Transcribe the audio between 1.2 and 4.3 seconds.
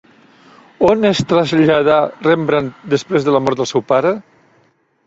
traslladà Rembrandt després de la mort del seu pare?